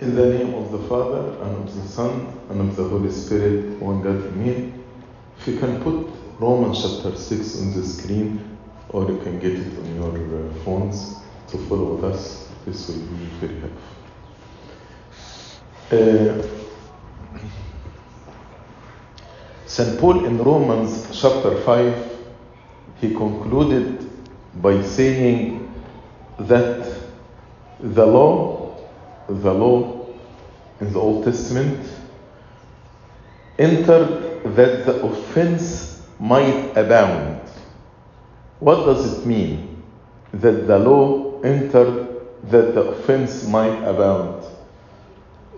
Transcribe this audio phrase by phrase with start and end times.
[0.00, 3.80] In the name of the Father, and of the Son, and of the Holy Spirit,
[3.80, 4.82] one God, Amen.
[5.38, 9.78] If you can put Romans chapter 6 on the screen, or you can get it
[9.78, 11.14] on your uh, phones
[11.46, 13.80] to follow with us, this will be very helpful.
[15.92, 16.42] Uh,
[19.66, 20.00] St.
[20.00, 22.18] Paul in Romans chapter 5,
[23.00, 24.10] he concluded
[24.56, 25.72] by saying
[26.40, 26.92] that
[27.78, 28.53] the law,
[29.28, 30.06] the law
[30.80, 31.88] in the Old Testament
[33.58, 37.40] entered that the offense might abound.
[38.60, 39.82] What does it mean?
[40.32, 42.08] That the law entered
[42.50, 44.44] that the offense might abound.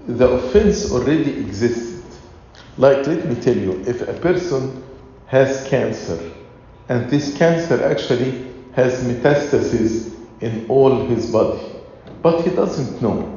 [0.06, 2.04] The offense already existed.
[2.78, 4.82] Like, let me tell you, if a person
[5.26, 6.32] has cancer,
[6.88, 11.60] and this cancer actually has metastasis in all his body,
[12.22, 13.35] but he doesn't know.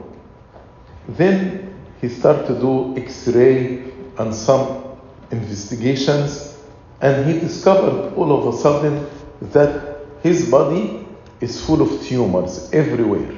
[1.18, 4.83] Then he started to do X-ray and some
[5.31, 6.56] investigations,
[7.02, 9.08] and he discovered all of a sudden
[9.53, 11.08] that his body
[11.42, 13.31] is full of tumors everywhere.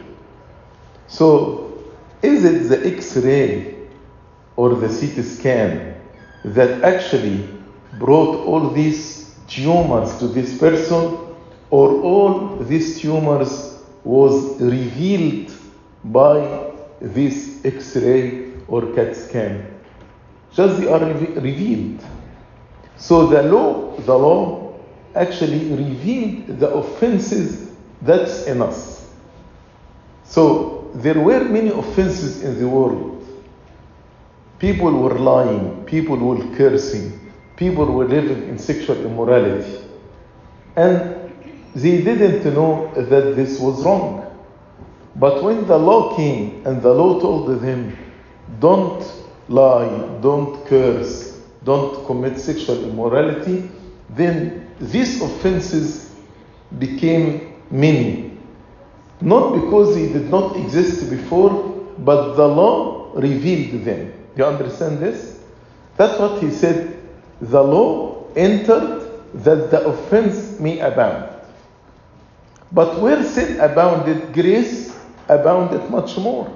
[1.07, 1.71] So,
[2.21, 3.75] is it the X-ray
[4.57, 5.95] or the CT scan
[6.43, 7.47] that actually
[7.99, 11.17] brought all these tumors to this person,
[11.69, 15.53] or all these tumors was revealed
[16.03, 16.70] by
[17.01, 19.67] this X-ray or CAT scan?
[20.53, 22.03] Just they are re- revealed.
[22.97, 24.79] So the law, the law
[25.15, 29.09] actually revealed the offenses that's in us.
[30.23, 33.17] So there were many offenses in the world.
[34.59, 37.19] People were lying, people were cursing,
[37.55, 39.79] people were living in sexual immorality.
[40.75, 41.33] And
[41.73, 44.20] they didn't know that this was wrong.
[45.15, 47.97] But when the law came and the law told them,
[48.59, 49.03] don't
[49.49, 53.69] lie, don't curse, don't commit sexual immorality,
[54.09, 56.15] then these offenses
[56.79, 58.37] became many.
[59.19, 61.51] Not because they did not exist before,
[61.99, 64.13] but the law revealed them.
[64.35, 65.39] Do you understand this?
[65.97, 66.97] That's what he said.
[67.41, 71.29] The law entered that the offense may abound.
[72.71, 74.90] But where sin abounded, grace
[75.31, 76.51] abounded much more.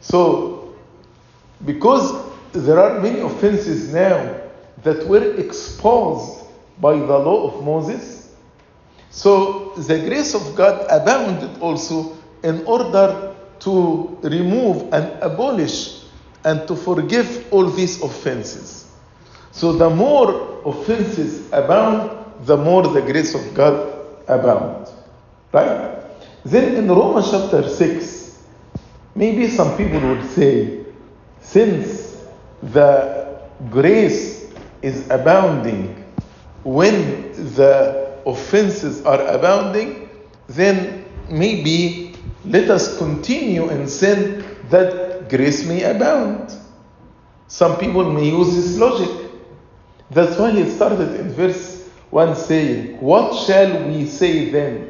[0.00, 0.74] So,
[1.64, 4.36] because there are many offenses now
[4.82, 6.44] that were exposed
[6.80, 8.34] by the law of Moses,
[9.10, 16.04] so the grace of God abounded also in order to remove and abolish
[16.44, 18.90] and to forgive all these offenses.
[19.52, 23.92] So the more offenses abound, the more the grace of God
[24.28, 24.92] abounds.
[25.52, 25.89] Right?
[26.44, 28.38] Then in Romans chapter 6,
[29.14, 30.84] maybe some people would say,
[31.40, 32.24] since
[32.62, 33.40] the
[33.70, 34.50] grace
[34.82, 35.96] is abounding
[36.64, 40.08] when the offenses are abounding,
[40.48, 42.14] then maybe
[42.44, 46.54] let us continue in sin that grace may abound.
[47.48, 49.30] Some people may use this logic.
[50.10, 54.89] That's why he started in verse 1 saying, What shall we say then?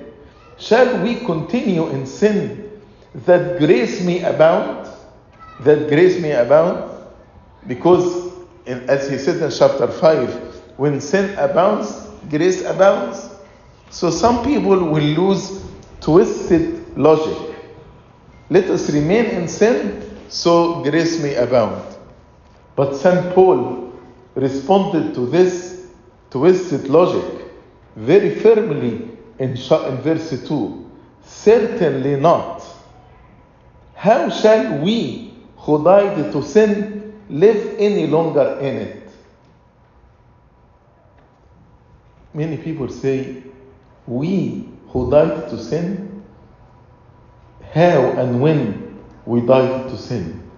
[0.60, 2.70] Shall we continue in sin
[3.14, 4.88] that grace may abound?
[5.60, 6.90] That grace may abound?
[7.66, 8.34] Because,
[8.66, 10.34] in, as he said in chapter 5,
[10.76, 13.30] when sin abounds, grace abounds.
[13.88, 15.64] So some people will lose
[16.00, 17.56] twisted logic.
[18.50, 21.82] Let us remain in sin so grace may abound.
[22.76, 23.34] But St.
[23.34, 23.92] Paul
[24.34, 25.86] responded to this
[26.30, 27.46] twisted logic
[27.96, 29.09] very firmly
[29.40, 30.90] in, in verse 2.
[31.24, 32.62] Certainly not.
[33.94, 39.10] How shall we who died to sin live any longer in it?
[42.32, 43.42] Many people say,
[44.06, 46.22] We who died to sin,
[47.72, 50.48] how and when we died to sin.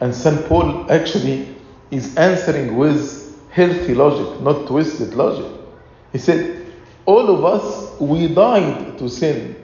[0.00, 0.46] And St.
[0.46, 1.54] Paul actually
[1.90, 5.46] is answering with healthy logic, not twisted logic.
[6.12, 6.69] He said,
[7.06, 9.56] All of us, we died to sin.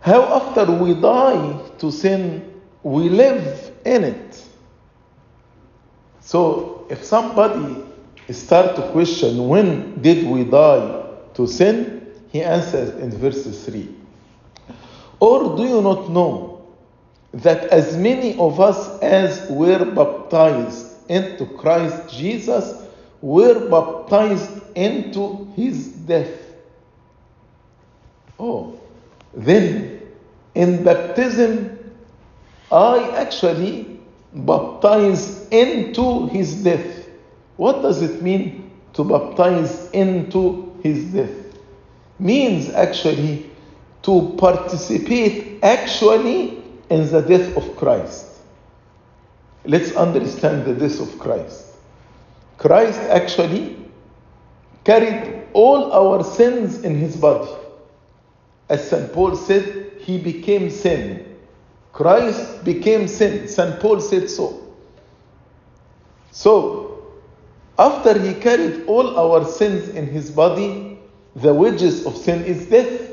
[0.00, 4.44] How after we die to sin, we live in it.
[6.20, 7.82] So if somebody
[8.30, 13.88] start to question when did we die to sin, he answers in verse 3.
[15.20, 16.66] Or do you not know
[17.32, 22.83] that as many of us as were baptized into Christ Jesus
[23.24, 26.28] were baptized into his death?
[28.38, 28.78] Oh,
[29.32, 30.02] then
[30.54, 31.78] in baptism
[32.70, 33.98] I actually
[34.34, 37.08] baptize into his death.
[37.56, 41.56] What does it mean to baptize into his death?
[42.18, 43.48] Means actually
[44.02, 48.26] to participate actually in the death of Christ.
[49.64, 51.63] Let's understand the death of Christ.
[52.58, 53.76] Christ actually
[54.84, 57.50] carried all our sins in his body.
[58.68, 59.12] As St.
[59.12, 61.36] Paul said, he became sin.
[61.92, 63.48] Christ became sin.
[63.48, 63.80] St.
[63.80, 64.60] Paul said so.
[66.30, 67.04] So,
[67.78, 70.98] after he carried all our sins in his body,
[71.36, 73.10] the wages of sin is death.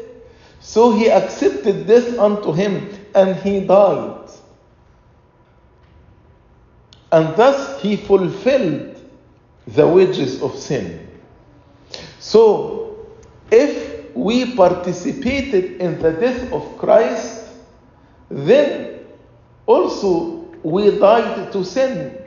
[0.59, 4.29] So he accepted death unto him and he died.
[7.11, 8.90] And thus he fulfilled
[9.73, 11.07] the wages of sin.
[12.19, 13.07] So,
[13.49, 17.45] if we participated in the death of Christ,
[18.29, 19.05] then
[19.65, 22.17] also we died to sin.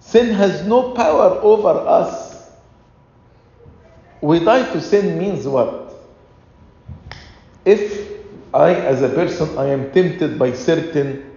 [0.00, 2.50] Sin has no power over us.
[4.20, 5.94] We die to sin means what?
[7.64, 8.08] If
[8.54, 11.30] I, as a person, I am tempted by certain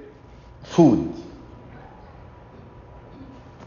[0.63, 1.13] food,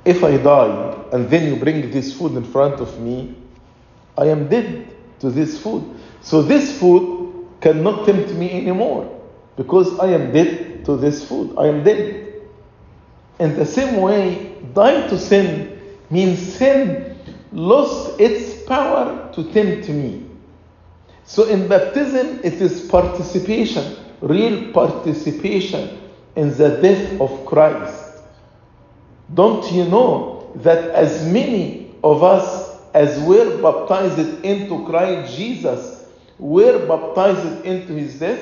[0.05, 3.35] if I die and then you bring this food in front of me,
[4.19, 4.89] I am dead
[5.21, 5.83] to this food.
[6.21, 9.21] So this food cannot tempt me anymore
[9.56, 11.55] because I am dead to this food.
[11.59, 12.43] I am dead.
[13.41, 15.81] In the same way, die to sin
[16.11, 17.17] means sin
[17.53, 20.27] lost its power to tempt me.
[21.25, 25.99] So in baptism, it is participation, real participation
[26.37, 28.04] in the death of Christ.
[29.34, 36.06] Don't you know that as many of us as were baptized into Christ Jesus
[36.38, 38.40] were baptized into his death?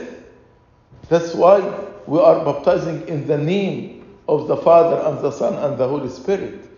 [1.09, 1.61] That's why
[2.07, 6.09] we are baptizing in the name of the Father and the Son and the Holy
[6.09, 6.69] Spirit.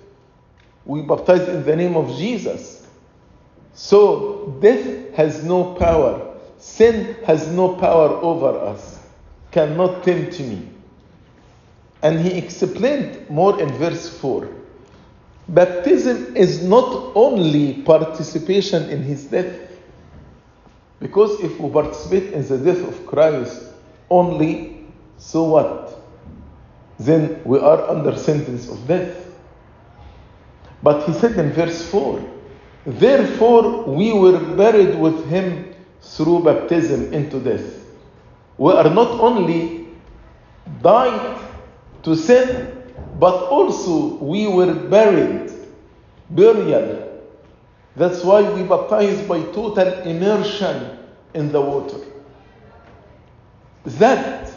[0.85, 2.87] We baptize in the name of Jesus.
[3.73, 6.37] So death has no power.
[6.59, 9.01] Sin has no power over us.
[9.51, 10.69] Cannot tempt me.
[12.05, 14.47] And he explained more in verse 4.
[15.49, 19.59] Baptism is not only participation in his death,
[21.01, 23.73] because if we participate in the death of Christ
[24.11, 24.85] only,
[25.17, 25.99] so what?
[26.99, 29.27] Then we are under sentence of death.
[30.83, 32.23] But he said in verse 4
[32.85, 37.65] Therefore we were buried with him through baptism into death.
[38.59, 39.89] We are not only
[40.83, 41.54] died
[42.05, 42.83] to sin,
[43.19, 45.51] but also we were buried,
[46.31, 47.23] burial.
[47.97, 50.99] That's why we baptize by total immersion
[51.33, 51.99] in the water.
[53.85, 54.51] That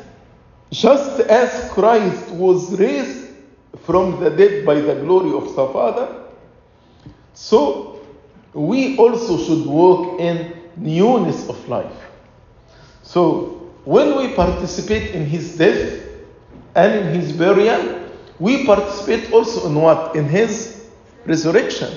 [0.71, 3.29] just as Christ was raised
[3.83, 6.23] from the dead by the glory of the Father,
[7.33, 8.01] so
[8.53, 11.93] we also should walk in newness of life.
[13.03, 16.06] So when we participate in his death
[16.77, 18.07] and in his burial,
[18.39, 20.15] we participate also in what?
[20.15, 20.87] In his
[21.25, 21.91] resurrection.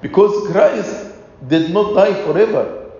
[0.00, 1.14] Because Christ
[1.46, 2.90] did not die forever.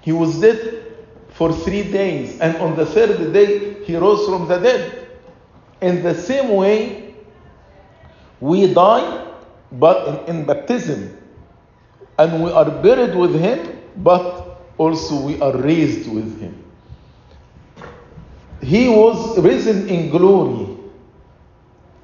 [0.00, 0.84] He was dead
[1.30, 5.06] for three days, and on the third day, he rose from the dead.
[5.80, 7.14] In the same way,
[8.40, 9.32] we die,
[9.70, 11.16] but in, in baptism,
[12.18, 16.59] and we are buried with him, but also we are raised with him.
[18.62, 20.76] He was risen in glory,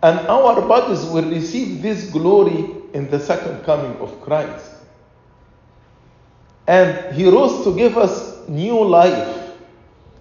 [0.03, 4.73] and our bodies will receive this glory in the second coming of Christ.
[6.67, 9.53] And he rose to give us new life.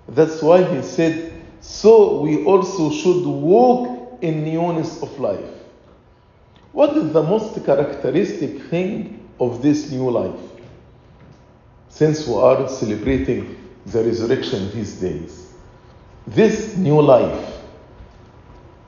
[0.09, 5.55] That's why he said, So we also should walk in newness of life.
[6.71, 10.39] What is the most characteristic thing of this new life?
[11.89, 15.44] Since we are celebrating the resurrection these days,
[16.27, 17.61] this new life,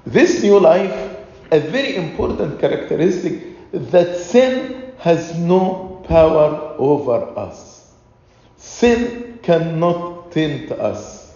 [0.06, 1.18] this new life,
[1.52, 7.94] a very important characteristic that sin has no power over us.
[8.58, 11.36] Sin cannot tempt us.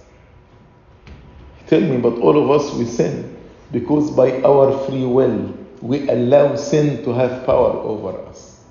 [1.68, 3.38] Tell me, but all of us we sin
[3.72, 8.64] because by our free will we allow sin to have power over us.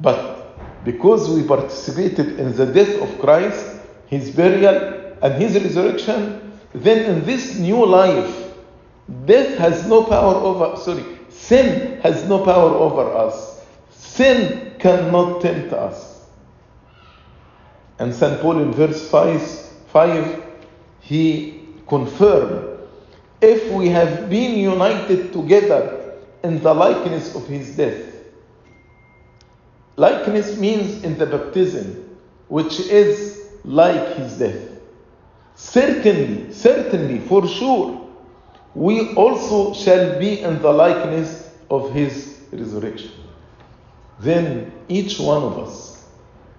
[0.00, 3.71] But because we participated in the death of Christ,
[4.12, 8.52] his burial, and his resurrection, then in this new life,
[9.24, 13.64] death has no power over, sorry, sin has no power over us.
[13.88, 16.28] Sin cannot tempt us.
[17.98, 18.38] And St.
[18.42, 19.40] Paul in verse 5,
[19.86, 20.44] 5
[21.00, 22.80] he confirmed,
[23.40, 28.14] if we have been united together in the likeness of his death.
[29.96, 34.68] Likeness means in the baptism, which is like his death.
[35.54, 38.08] Certainly, certainly, for sure,
[38.74, 43.12] we also shall be in the likeness of his resurrection.
[44.20, 46.06] Then each one of us,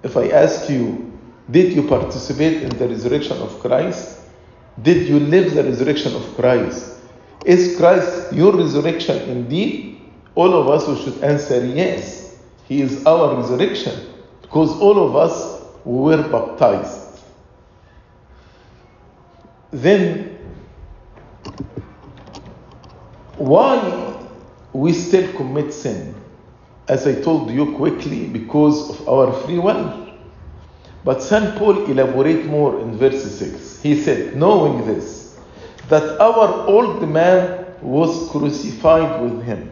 [0.04, 1.12] if I ask you,
[1.50, 4.20] did you participate in the resurrection of Christ?
[4.82, 7.00] Did you live the resurrection of Christ?
[7.46, 10.02] Is Christ your resurrection indeed?
[10.36, 12.40] All of us should answer yes.
[12.68, 13.94] He is our resurrection
[14.42, 15.53] because all of us
[15.86, 17.20] were baptized.
[19.72, 20.38] Then
[23.38, 24.26] why
[24.72, 26.16] we still commit sin?
[26.88, 30.04] As I told you quickly, because of our free will.
[31.04, 31.56] But St.
[31.58, 33.82] Paul elaborate more in verse 6.
[33.82, 35.38] He said, knowing this,
[35.90, 39.70] that our old man was crucified with him.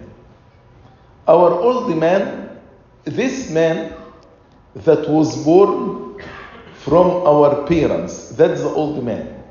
[1.27, 2.59] Our old man,
[3.05, 3.93] this man
[4.75, 6.21] that was born
[6.73, 9.43] from our parents, that's the old man.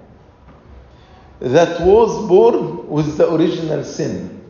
[1.40, 4.44] That was born with the original sin.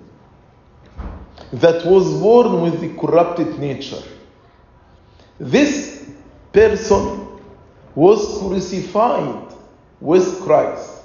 [1.52, 4.02] That was born with the corrupted nature.
[5.38, 6.10] This
[6.52, 7.40] person
[7.94, 9.54] was crucified
[10.00, 11.02] with Christ.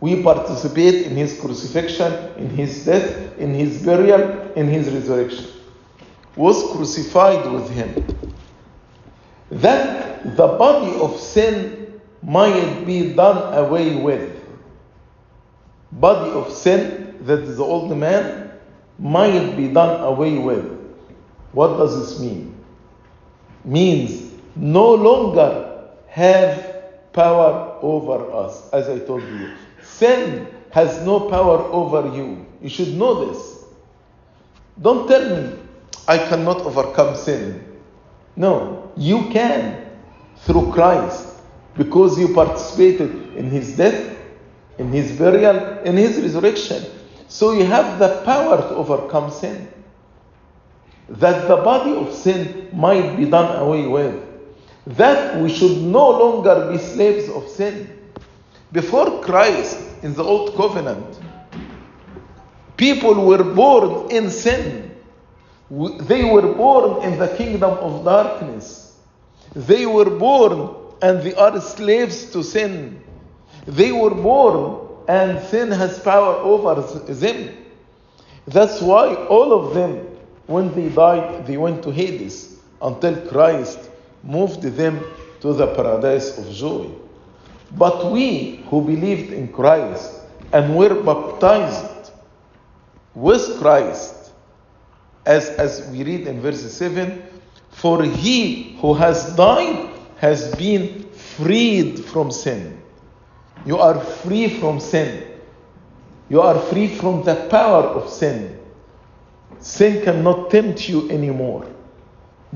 [0.00, 5.51] We participate in his crucifixion, in his death, in his burial, in his resurrection.
[6.36, 8.06] Was crucified with him.
[9.50, 14.40] That the body of sin might be done away with.
[15.92, 18.50] Body of sin, that is the old man,
[18.98, 20.64] might be done away with.
[21.52, 22.54] What does this mean?
[23.64, 29.50] Means no longer have power over us, as I told you.
[29.82, 32.46] Sin has no power over you.
[32.62, 33.64] You should know this.
[34.80, 35.58] Don't tell me,
[36.08, 37.64] I cannot overcome sin.
[38.36, 39.90] No, you can
[40.38, 41.28] through Christ
[41.76, 44.16] because you participated in his death,
[44.78, 46.84] in his burial, in his resurrection.
[47.28, 49.68] So you have the power to overcome sin.
[51.08, 54.22] That the body of sin might be done away with.
[54.86, 57.98] That we should no longer be slaves of sin.
[58.72, 61.18] Before Christ in the Old Covenant,
[62.76, 64.91] people were born in sin.
[65.72, 68.98] They were born in the kingdom of darkness.
[69.54, 73.02] They were born and they are slaves to sin.
[73.66, 76.82] They were born and sin has power over
[77.14, 77.56] them.
[78.46, 80.06] That's why all of them,
[80.46, 83.78] when they died, they went to Hades until Christ
[84.22, 85.02] moved them
[85.40, 86.90] to the paradise of joy.
[87.78, 90.12] But we who believed in Christ
[90.52, 92.12] and were baptized
[93.14, 94.21] with Christ,
[95.26, 97.22] as, as we read in verse 7,
[97.70, 99.88] for he who has died
[100.18, 102.80] has been freed from sin.
[103.64, 105.24] You are free from sin.
[106.28, 108.58] You are free from the power of sin.
[109.60, 111.66] Sin cannot tempt you anymore.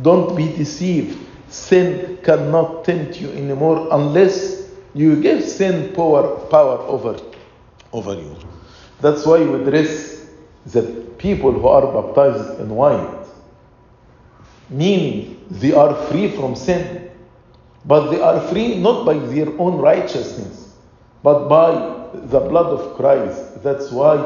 [0.00, 1.18] Don't be deceived.
[1.48, 7.18] Sin cannot tempt you anymore unless you give sin power, power over,
[7.92, 8.36] over you.
[9.00, 10.26] That's why we dress
[10.66, 13.26] the people who are baptized in white,
[14.68, 17.10] meaning they are free from sin.
[17.84, 20.74] But they are free not by their own righteousness,
[21.22, 21.70] but by
[22.12, 23.62] the blood of Christ.
[23.62, 24.16] That's why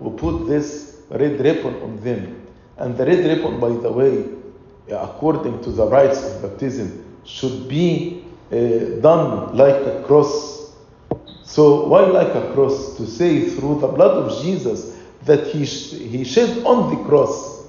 [0.00, 2.46] we put this red ribbon on them.
[2.76, 4.24] And the red ribbon, by the way,
[4.88, 10.72] according to the rites of baptism, should be uh, done like a cross.
[11.42, 12.96] So, why like a cross?
[12.98, 14.96] To say through the blood of Jesus
[15.28, 17.68] that he, he shed on the cross,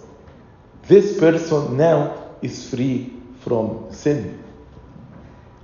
[0.87, 4.43] this person now is free from sin.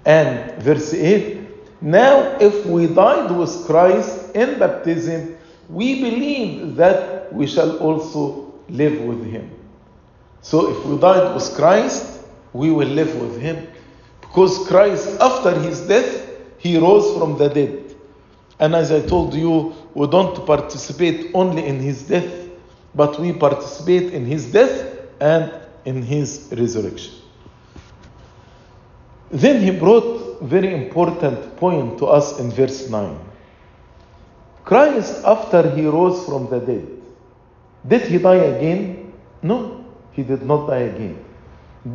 [0.05, 1.45] And verse 8
[1.81, 5.37] now, if we died with Christ in baptism,
[5.69, 9.51] we believe that we shall also live with him.
[10.41, 12.21] So, if we died with Christ,
[12.53, 13.67] we will live with him.
[14.21, 17.84] Because Christ, after his death, he rose from the dead.
[18.59, 22.49] And as I told you, we don't participate only in his death,
[22.93, 25.51] but we participate in his death and
[25.83, 27.13] in his resurrection.
[29.31, 33.19] Then he brought very important point to us in verse 9.
[34.63, 36.87] Christ, after he rose from the dead,
[37.87, 39.13] did he die again?
[39.41, 41.23] No, he did not die again.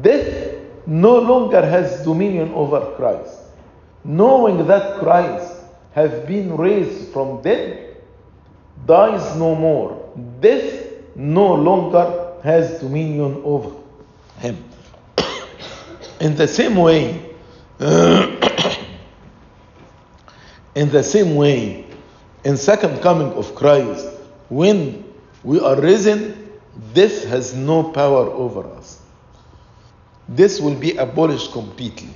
[0.03, 3.41] Death no longer has dominion over Christ.
[4.05, 5.60] knowing that Christ
[6.01, 7.97] has been raised from dead,
[8.87, 10.11] dies no more.
[10.41, 13.77] Death no longer has dominion over
[14.39, 14.57] him.
[16.21, 17.27] In the same way,
[20.75, 21.87] in the same way,
[22.45, 24.07] in second coming of Christ,
[24.51, 25.05] when
[25.43, 26.51] we are risen,
[26.93, 29.01] death has no power over us.
[30.29, 32.11] This will be abolished completely.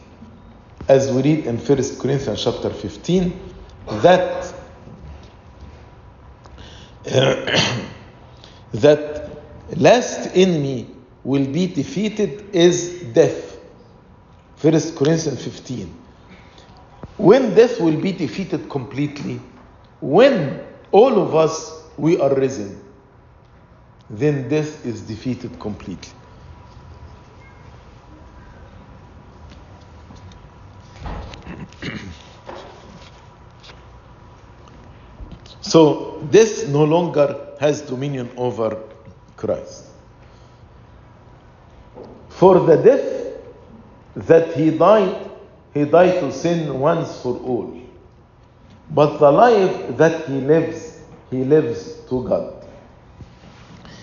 [0.86, 1.66] As we read in 1
[1.98, 3.53] Corinthians chapter 15,
[3.86, 4.54] that
[8.72, 9.30] that
[9.76, 10.88] last enemy
[11.22, 13.58] will be defeated is death.
[14.56, 16.02] First Corinthians 15.
[17.18, 19.40] When death will be defeated completely,
[20.00, 22.80] when all of us we are risen,
[24.10, 26.12] then death is defeated completely.
[35.74, 38.80] So this no longer has dominion over
[39.36, 39.86] Christ.
[42.28, 43.42] For the death
[44.14, 45.32] that he died,
[45.72, 47.76] he died to sin once for all.
[48.88, 51.00] But the life that he lives,
[51.32, 52.68] he lives to God.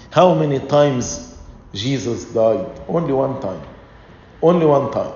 [0.09, 1.37] How many times
[1.73, 2.67] Jesus died?
[2.89, 3.65] Only one time.
[4.41, 5.13] Only one time.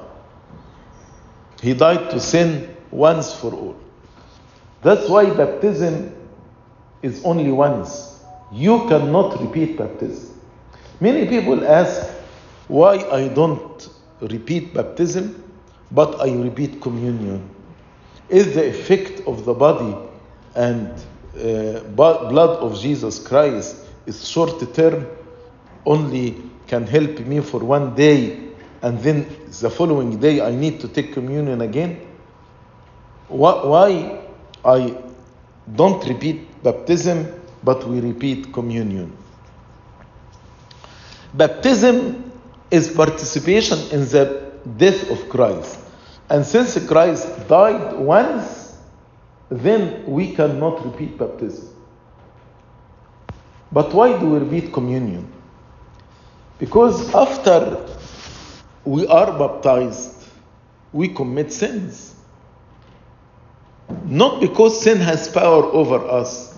[1.62, 3.75] He died to sin once for all.
[4.81, 6.14] That's why baptism
[7.05, 8.19] is only once.
[8.51, 10.41] You cannot repeat baptism.
[11.00, 12.09] Many people ask
[12.67, 13.89] why I don't
[14.21, 15.43] repeat baptism,
[15.91, 17.47] but I repeat communion.
[18.29, 19.95] Is the effect of the body
[20.55, 20.88] and
[21.38, 25.05] uh, blood of Jesus Christ is short term,
[25.85, 28.39] only can help me for one day,
[28.81, 29.27] and then
[29.62, 32.01] the following day I need to take communion again?
[33.27, 34.21] Why
[34.63, 34.97] I
[35.75, 37.32] don't repeat baptism,
[37.64, 39.16] but we repeat communion?
[41.34, 42.32] Baptism
[42.72, 45.80] is participation in the death of Christ.
[46.30, 48.78] And since Christ died once,
[49.50, 51.70] then we cannot repeat baptism.
[53.72, 55.32] But why do we repeat communion?
[56.58, 57.86] Because after
[58.86, 60.24] we are baptized,
[60.94, 62.16] we commit sins.
[64.06, 66.54] Not because sin has power over us,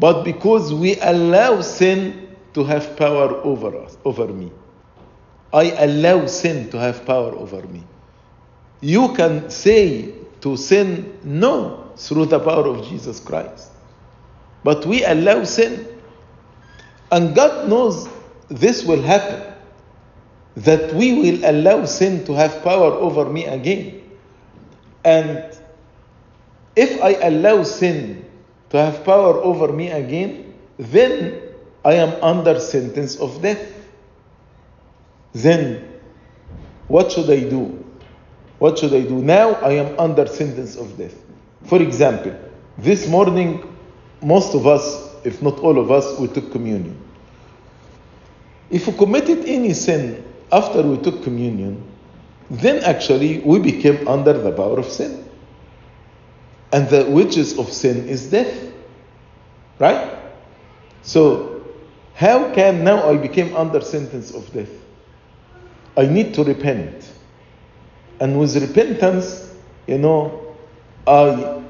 [0.00, 4.50] but because we allow sin to have power over us, over me.
[5.52, 7.84] I allow sin to have power over me.
[8.80, 13.68] You can say to sin no through the power of Jesus Christ.
[14.64, 15.86] But we allow sin.
[17.12, 18.08] And God knows
[18.48, 19.52] this will happen.
[20.56, 24.02] That we will allow sin to have power over me again.
[25.04, 25.44] And
[26.74, 28.29] if I allow sin
[28.70, 31.40] to have power over me again, then
[31.84, 33.60] I am under sentence of death.
[35.32, 35.90] Then
[36.88, 37.84] what should I do?
[38.58, 39.22] What should I do?
[39.22, 41.14] Now I am under sentence of death.
[41.64, 42.36] For example,
[42.78, 43.62] this morning,
[44.22, 47.00] most of us, if not all of us, we took communion.
[48.70, 51.82] If we committed any sin after we took communion,
[52.50, 55.29] then actually we became under the power of sin.
[56.72, 58.72] And the wages of sin is death.
[59.78, 60.18] Right?
[61.02, 61.64] So,
[62.14, 64.70] how can now I became under sentence of death?
[65.96, 67.10] I need to repent.
[68.20, 69.54] And with repentance,
[69.86, 70.54] you know,
[71.06, 71.62] I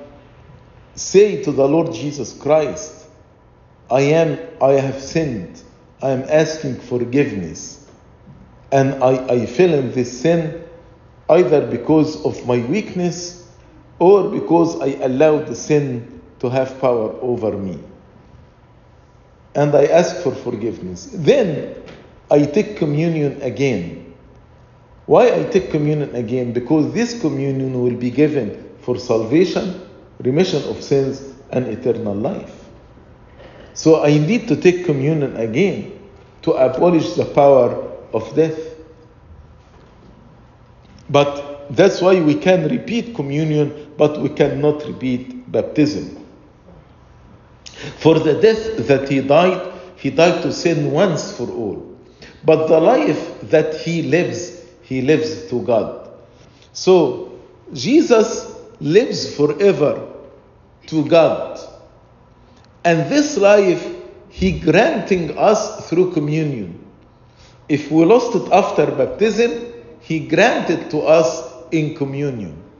[0.95, 3.07] say to the Lord Jesus Christ,
[3.91, 5.63] I am, I have sinned.
[6.03, 7.87] I am asking forgiveness.
[8.73, 10.65] And I, I fell in this sin
[11.29, 13.40] either because of my weakness
[14.01, 17.79] or because I allowed the sin to have power over me.
[19.55, 21.11] And I ask for forgiveness.
[21.13, 21.77] Then
[22.31, 24.15] I take communion again.
[25.07, 26.53] Why I take communion again?
[26.53, 29.87] Because this communion will be given for salvation,
[30.21, 32.69] remission of sins, and eternal life.
[33.75, 35.99] So I need to take communion again
[36.43, 37.75] to abolish the power
[38.15, 38.59] of death.
[41.11, 46.27] But that's why we can repeat communion, but we cannot repeat baptism.
[47.99, 51.97] For the death that he died, he died to sin once for all.
[52.45, 56.11] But the life that he lives, he lives to God.
[56.73, 57.39] So
[57.73, 60.09] Jesus lives forever
[60.87, 61.61] to God.
[62.85, 63.97] And this life
[64.31, 66.85] he granting us through communion.
[67.69, 72.71] If we lost it after baptism, he granted to us in communion.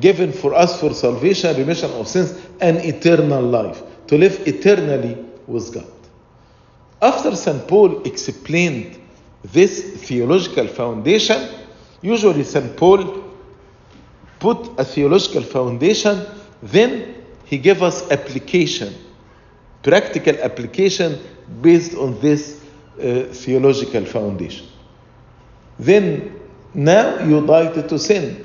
[0.00, 5.72] given for us for salvation, remission of sins, and eternal life, to live eternally with
[5.72, 5.86] God.
[7.00, 7.66] After St.
[7.68, 8.98] Paul explained
[9.42, 11.48] this theological foundation,
[12.02, 12.76] usually St.
[12.76, 13.24] Paul
[14.40, 16.24] put a theological foundation,
[16.62, 18.94] then he gave us application,
[19.82, 21.20] practical application
[21.60, 22.60] based on this
[22.98, 24.66] uh, theological foundation.
[25.78, 26.40] Then
[26.74, 28.44] now you died to sin,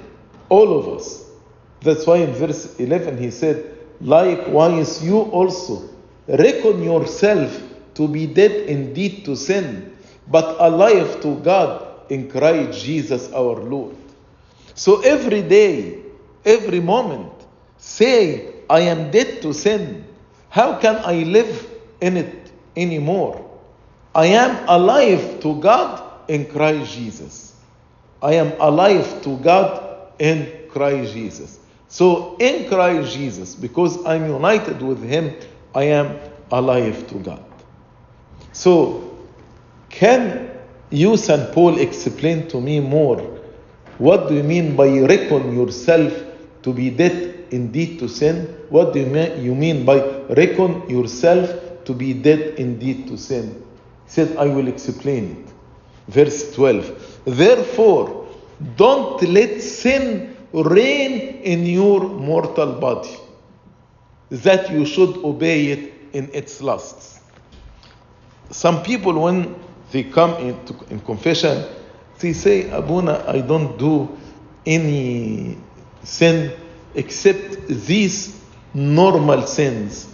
[0.50, 1.26] all of us.
[1.82, 5.90] That's why in verse 11 he said, Likewise, you also
[6.28, 7.62] reckon yourself
[7.96, 9.96] to be dead indeed to sin,
[10.28, 13.96] but alive to God in Christ Jesus our Lord.
[14.76, 16.00] So every day,
[16.46, 17.34] every moment,
[17.78, 20.06] say, I am dead to sin.
[20.50, 23.46] How can I live in it anymore?
[24.14, 27.49] I am alive to God in Christ Jesus.
[28.22, 31.60] I am alive to God in Christ Jesus.
[31.88, 35.36] So, in Christ Jesus, because I'm united with Him,
[35.74, 36.20] I am
[36.52, 37.44] alive to God.
[38.52, 39.18] So,
[39.90, 40.52] can
[40.90, 41.52] you, St.
[41.54, 43.20] Paul, explain to me more?
[43.98, 46.14] What do you mean by reckon yourself
[46.64, 48.46] to be dead indeed to sin?
[48.70, 51.50] What do you mean by reckon yourself
[51.86, 53.64] to be dead indeed to sin?
[54.06, 55.54] He said, I will explain it.
[56.08, 57.19] Verse 12.
[57.30, 58.28] Therefore,
[58.76, 63.16] don't let sin reign in your mortal body,
[64.32, 67.20] that you should obey it in its lusts.
[68.50, 69.56] Some people, when
[69.92, 71.66] they come into, in confession,
[72.18, 74.10] they say, Abuna, I don't do
[74.66, 75.56] any
[76.04, 76.52] sin
[76.96, 78.42] except these
[78.74, 80.08] normal sins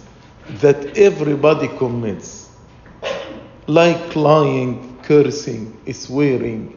[0.60, 2.50] that everybody commits,
[3.66, 6.75] like lying, cursing, swearing.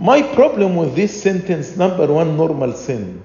[0.00, 3.22] My problem with this sentence, number one, normal sin.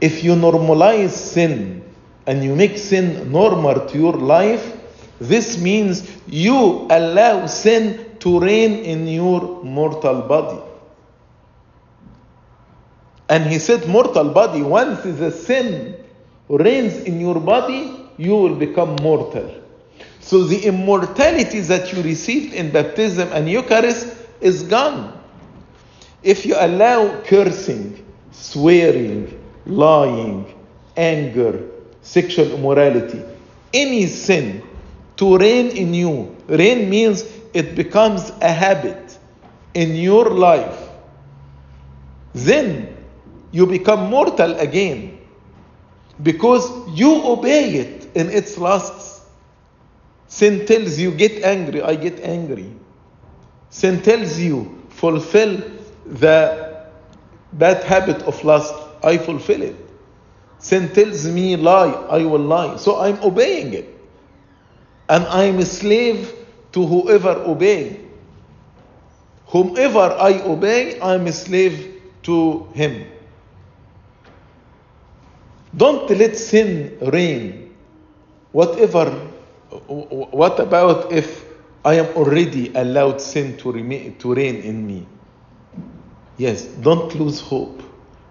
[0.00, 1.84] If you normalize sin
[2.26, 4.76] and you make sin normal to your life,
[5.20, 10.60] this means you allow sin to reign in your mortal body.
[13.28, 16.02] And he said, mortal body, once the sin
[16.48, 19.62] reigns in your body, you will become mortal.
[20.26, 24.08] So the immortality that you received in baptism and Eucharist
[24.40, 25.16] is gone.
[26.24, 30.52] If you allow cursing, swearing, lying,
[30.96, 31.70] anger,
[32.02, 33.22] sexual immorality,
[33.72, 34.64] any sin
[35.14, 39.16] to reign in you, reign means it becomes a habit
[39.74, 40.88] in your life,
[42.34, 42.96] then
[43.52, 45.20] you become mortal again
[46.20, 49.15] because you obey it in its lusts.
[50.28, 52.72] Sin tells you, get angry, I get angry.
[53.70, 55.62] Sin tells you, fulfill
[56.04, 56.86] the
[57.52, 59.76] bad habit of lust, I fulfill it.
[60.58, 62.76] Sin tells me, lie, I will lie.
[62.76, 63.92] So I'm obeying it.
[65.08, 66.32] And I'm a slave
[66.72, 68.00] to whoever obey.
[69.46, 73.06] Whomever I obey, I'm a slave to him.
[75.76, 77.74] Don't let sin reign.
[78.52, 79.30] Whatever,
[79.70, 81.44] what about if
[81.84, 85.06] I am already allowed sin to, remain, to reign in me?
[86.36, 87.82] Yes, don't lose hope.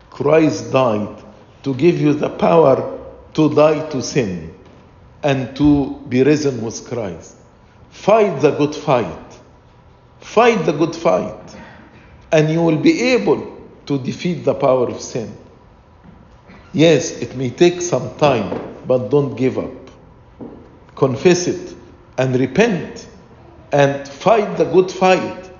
[0.10, 1.24] Christ died
[1.64, 3.00] to give you the power
[3.34, 4.54] to die to sin
[5.24, 7.36] and to be risen with Christ.
[7.90, 9.40] Fight the good fight.
[10.20, 11.56] Fight the good fight.
[12.32, 15.36] And you will be able to defeat the power of sin.
[16.74, 19.85] Yes, it may take some time, but don't give up.
[20.96, 21.76] Confess it
[22.18, 23.08] and repent
[23.72, 25.52] and fight the good fight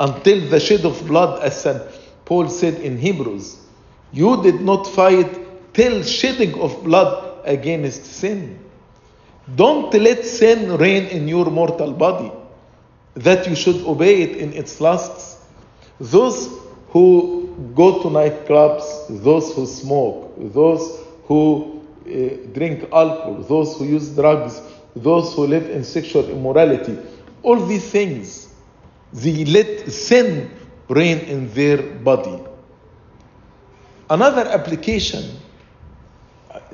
[0.00, 1.82] until the shed of blood, as St.
[2.24, 3.58] Paul said in Hebrews.
[4.12, 8.58] You did not fight till shedding of blood against sin.
[9.54, 12.32] Don't let sin reign in your mortal body,
[13.14, 15.44] that you should obey it in its lusts.
[16.00, 16.48] Those
[16.88, 24.10] who go to nightclubs, those who smoke, those who uh, drink alcohol, those who use
[24.10, 24.60] drugs,
[24.94, 26.98] those who live in sexual immorality,
[27.42, 28.52] all these things,
[29.12, 30.50] they let sin
[30.88, 32.38] reign in their body.
[34.10, 35.36] Another application,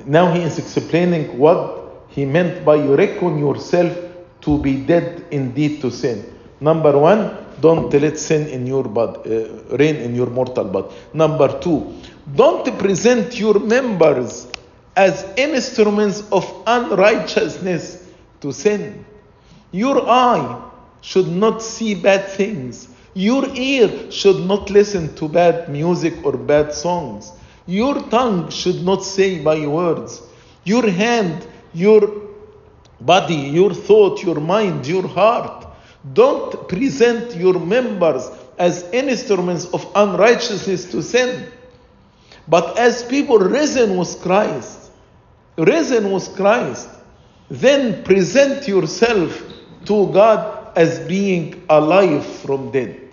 [0.05, 3.97] now he is explaining what he meant by you reckon yourself
[4.41, 6.25] to be dead indeed to sin.
[6.59, 10.87] Number one, don't let sin in your body, uh, reign in your mortal body.
[11.13, 11.93] Number two,
[12.35, 14.47] don't present your members
[14.95, 17.98] as instruments of unrighteousness
[18.41, 19.05] to sin.
[19.71, 20.69] Your eye
[21.01, 22.87] should not see bad things.
[23.13, 27.31] Your ear should not listen to bad music or bad songs.
[27.65, 30.21] Your tongue should not say by words.
[30.63, 32.11] Your hand, your
[33.01, 35.67] body, your thought, your mind, your heart.
[36.13, 41.49] Don't present your members as instruments of unrighteousness to sin,
[42.47, 44.91] but as people risen with Christ.
[45.57, 46.89] Risen with Christ.
[47.49, 49.43] Then present yourself
[49.85, 53.09] to God as being alive from dead.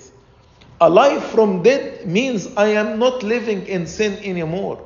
[0.81, 4.83] Alive from dead means I am not living in sin anymore.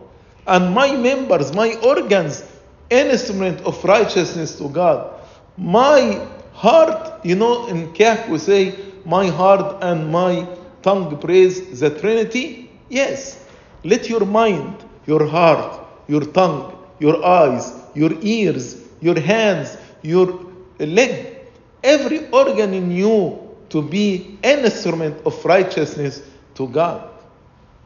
[0.47, 2.45] And my members, my organs,
[2.91, 5.21] instrument of righteousness to God.
[5.57, 10.47] My heart, you know, in Kahf we say, my heart and my
[10.83, 12.71] tongue praise the Trinity.
[12.89, 13.45] Yes,
[13.85, 20.47] let your mind, your heart, your tongue, your eyes, your ears, your hands, your
[20.79, 21.39] leg,
[21.83, 23.39] every organ in you
[23.71, 26.23] to be an instrument of righteousness
[26.55, 27.09] to God.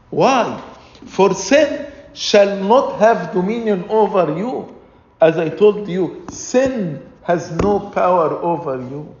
[0.09, 0.61] Why?
[1.05, 4.75] For sin shall not have dominion over you.
[5.21, 9.15] As I told you, sin has no power over you.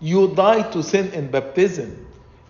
[0.00, 2.06] You die to sin in baptism.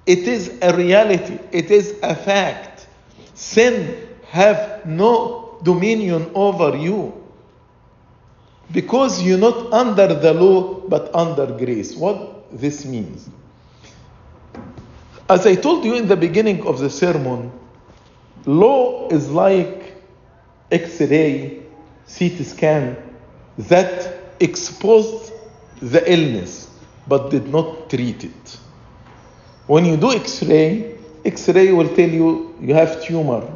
[0.07, 2.89] It is a reality, it is a fact.
[3.35, 7.22] Sin have no dominion over you
[8.71, 11.95] because you're not under the law but under grace.
[11.95, 13.29] What this means?
[15.29, 17.53] As I told you in the beginning of the sermon,
[18.45, 19.95] law is like
[20.71, 21.63] X ray,
[22.07, 22.97] CT scan
[23.59, 25.33] that exposed
[25.81, 26.71] the illness
[27.07, 28.59] but did not treat it.
[29.67, 33.49] When you do X ray, X ray will tell you you have tumor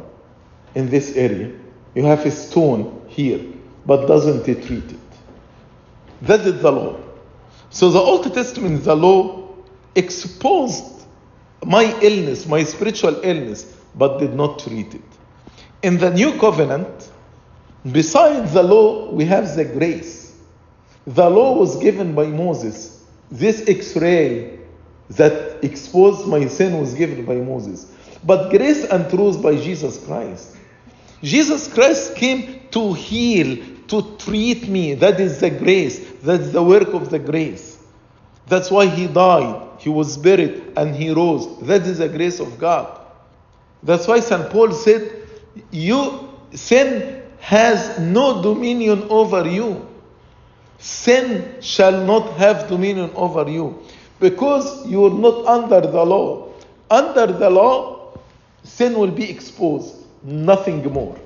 [0.75, 1.51] in this area,
[1.95, 3.41] you have a stone here,
[3.87, 4.99] but doesn't treat it.
[6.21, 6.99] That is the law.
[7.69, 9.49] So the Old Testament, the law
[9.95, 11.05] exposed
[11.65, 15.01] my illness, my spiritual illness, but did not treat it.
[15.81, 17.09] In the new covenant,
[17.91, 20.37] besides the law, we have the grace.
[21.05, 23.05] The law was given by Moses.
[23.31, 24.59] This x ray
[25.11, 27.91] that exposed my sin was given by Moses.
[28.23, 30.57] But grace and truth by Jesus Christ.
[31.23, 34.93] Jesus Christ came to heal, to treat me.
[34.93, 35.99] That is the grace.
[36.21, 37.83] That's the work of the grace.
[38.47, 39.63] That's why he died.
[39.79, 41.59] He was buried and he rose.
[41.61, 42.99] That is the grace of God.
[43.83, 44.49] That's why St.
[44.49, 45.27] Paul said,
[45.71, 49.87] You sin has no dominion over you.
[50.79, 53.83] Sin shall not have dominion over you
[54.19, 56.49] because you are not under the law.
[56.89, 58.17] Under the law,
[58.63, 61.17] sin will be exposed, nothing more.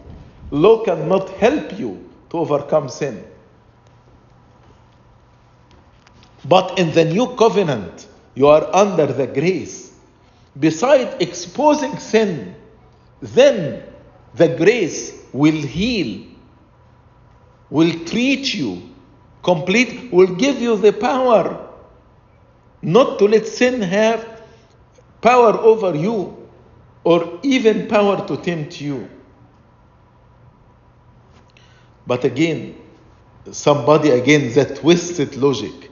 [0.51, 3.23] Law cannot help you to overcome sin.
[6.45, 9.93] But in the new covenant, you are under the grace.
[10.59, 12.55] Besides exposing sin,
[13.21, 13.83] then
[14.33, 16.25] the grace will heal,
[17.69, 18.81] will treat you,
[19.43, 21.67] complete, will give you the power
[22.81, 24.41] not to let sin have
[25.21, 26.47] power over you
[27.03, 29.07] or even power to tempt you.
[32.11, 32.75] But again,
[33.53, 35.89] somebody again that twisted logic,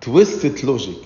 [0.00, 0.96] twisted logic.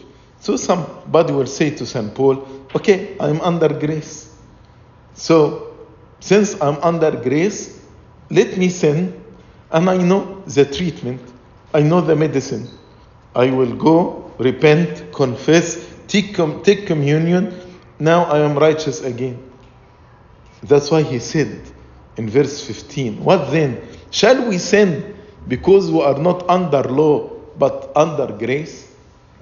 [0.41, 2.15] So somebody will say to St.
[2.15, 4.35] Paul, okay, I'm under grace.
[5.13, 5.77] So
[6.21, 7.87] since I'm under grace,
[8.31, 9.23] let me sin,
[9.71, 11.21] and I know the treatment,
[11.75, 12.67] I know the medicine.
[13.35, 17.53] I will go, repent, confess, take, com- take communion.
[17.99, 19.39] Now I am righteous again.
[20.63, 21.61] That's why he said
[22.17, 23.98] in verse 15, What then?
[24.11, 25.17] Shall we sin
[25.47, 28.95] because we are not under law but under grace?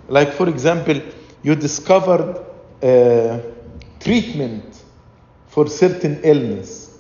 [0.09, 1.01] Like, for example,
[1.43, 2.45] you discovered
[4.01, 4.83] treatment
[5.49, 6.99] for certain illness.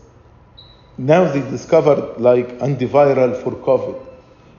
[0.98, 4.00] Now they discovered like antiviral for COVID.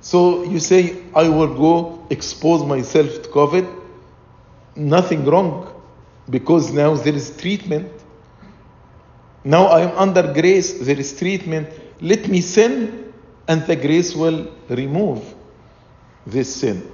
[0.02, 3.84] So you say, I will go expose myself to COVID.
[4.76, 5.74] Nothing wrong
[6.30, 7.92] because now there is treatment.
[9.44, 11.70] Now I am under grace, there is treatment.
[12.02, 13.14] Let me sin,
[13.48, 15.24] and the grace will remove
[16.26, 16.92] this sin.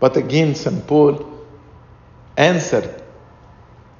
[0.00, 0.86] But again, St.
[0.86, 1.24] Paul
[2.36, 3.02] answered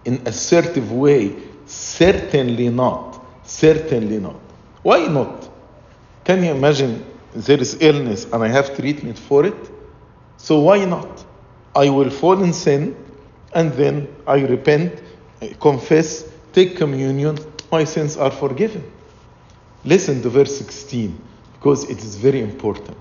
[0.05, 1.35] in assertive way
[1.67, 4.41] certainly not, certainly not.
[4.83, 5.49] Why not?
[6.25, 9.71] Can you imagine there is illness and I have treatment for it?
[10.37, 11.25] So why not?
[11.75, 12.97] I will fall in sin
[13.55, 15.03] and then I repent,
[15.61, 17.39] confess, take communion,
[17.71, 18.91] my sins are forgiven.
[19.85, 21.21] Listen to verse 16
[21.53, 22.97] because it is very important.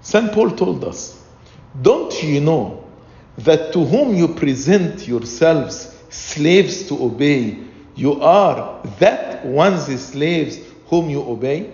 [0.00, 0.32] St.
[0.32, 1.24] Paul told us,
[1.82, 2.84] Don't you know
[3.38, 7.58] that to whom you present yourselves slaves to obey,
[7.94, 11.72] you are that one's slaves whom you obey?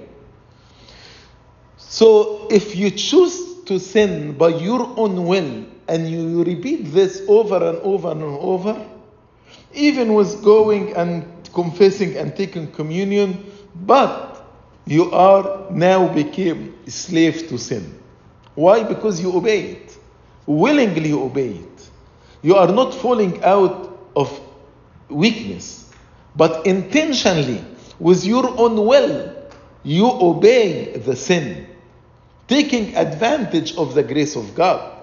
[1.77, 7.57] So if you choose to sin by your own will and you repeat this over
[7.57, 8.87] and over and over,
[9.73, 14.47] even with going and confessing and taking communion, but
[14.87, 17.99] you are now became slave to sin.
[18.55, 18.83] Why?
[18.83, 19.99] Because you obey it.
[20.47, 21.91] Willingly you obey it.
[22.43, 24.41] You are not falling out of
[25.09, 25.91] weakness,
[26.37, 27.65] but intentionally,
[27.99, 29.35] with your own will,
[29.83, 31.67] you obey the sin,
[32.49, 34.99] taking advantage of the grace of God.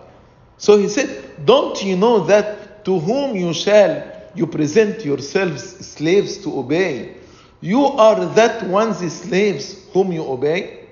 [0.58, 6.38] So he said, Don't you know that to whom you shall you present yourselves slaves
[6.40, 7.16] to obey?
[7.62, 10.88] You are that one's slaves whom you obey.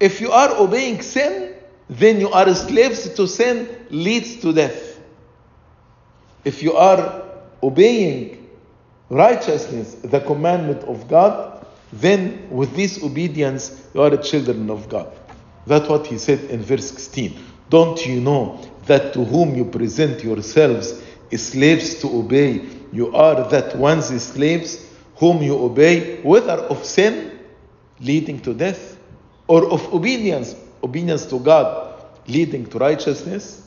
[0.00, 1.54] If you are obeying sin,
[1.88, 5.00] then you are slaves to sin, leads to death.
[6.44, 7.22] If you are
[7.62, 8.48] obeying
[9.08, 15.12] righteousness, the commandment of God, then with this obedience, you are the children of God.
[15.66, 17.38] That's what he said in verse 16.
[17.70, 21.02] Don't you know that to whom you present yourselves
[21.34, 24.85] slaves to obey, you are that one's slaves
[25.16, 27.38] whom you obey, whether of sin
[28.00, 28.98] leading to death
[29.46, 33.62] or of obedience, obedience to God leading to righteousness?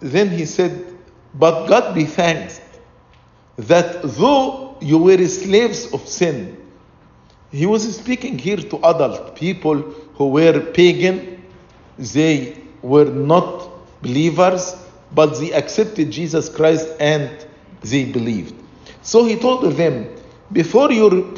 [0.00, 0.86] Then he said,
[1.34, 2.60] But God be thanked
[3.56, 6.60] that though you were slaves of sin,
[7.50, 9.76] he was speaking here to adult people
[10.16, 11.42] who were pagan,
[11.98, 13.70] they were not
[14.02, 14.76] believers,
[15.12, 17.30] but they accepted Jesus Christ and
[17.82, 18.63] they believed.
[19.04, 20.08] So he told them,
[20.50, 21.36] before your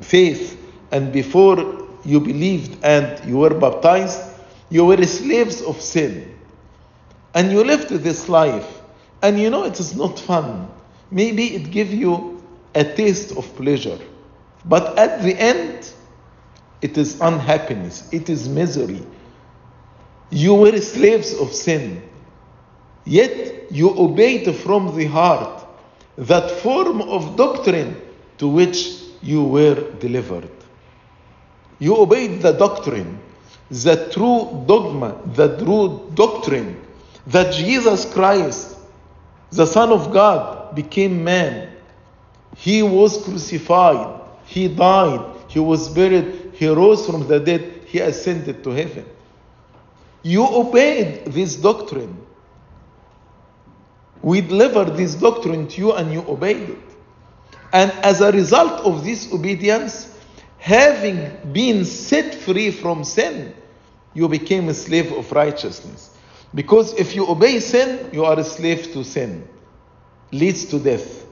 [0.00, 0.58] faith
[0.90, 4.18] and before you believed and you were baptized,
[4.70, 6.34] you were slaves of sin.
[7.34, 8.80] And you lived this life.
[9.22, 10.68] And you know it is not fun.
[11.10, 12.42] Maybe it gives you
[12.74, 13.98] a taste of pleasure.
[14.64, 15.92] But at the end,
[16.80, 19.02] it is unhappiness, it is misery.
[20.30, 22.02] You were slaves of sin.
[23.04, 25.65] Yet you obeyed from the heart
[26.18, 28.00] that form of doctrine
[28.38, 30.50] to which you were delivered.
[31.78, 33.18] You obeyed the doctrine,
[33.70, 36.80] the true dogma, the true doctrine
[37.26, 38.76] that Jesus Christ,
[39.50, 41.72] the Son of God, became man.
[42.56, 48.64] He was crucified, he died, he was buried, he rose from the dead, he ascended
[48.64, 49.04] to heaven.
[50.22, 52.25] You obeyed this doctrine.
[54.22, 56.78] We delivered this doctrine to you and you obeyed it.
[57.72, 60.12] And as a result of this obedience,
[60.58, 63.54] having been set free from sin,
[64.14, 66.10] you became a slave of righteousness.
[66.54, 69.46] Because if you obey sin, you are a slave to sin,
[70.32, 71.26] leads to death.